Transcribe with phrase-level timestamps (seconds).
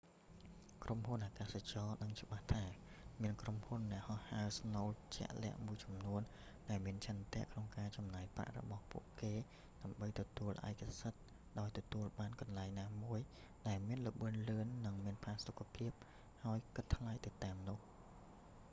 [0.83, 2.63] ក្រុមហ៊ុនអាកាសចរណ៍ ដឹងច្បាស់ថា
[3.21, 3.57] មានក្រុម
[3.91, 6.21] អ្នកហោះហើរស្នូលជាក់លាក់មួយចំនួន
[6.69, 9.33] ដែលមានឆន្ទៈក្នុងការចំណាយប្រាក់របស់ពួកគេ
[9.81, 11.21] ដើម្បីទទួលឯកសិទ្ធិ
[11.59, 13.19] ដោយទទួលបានកន្លែងណាមួយ
[13.67, 15.91] ដែលមានល្បឿនលឿន និងមានផាសុខភាព
[16.43, 17.79] ហើយគិតថ្លៃទៅតាមនោះ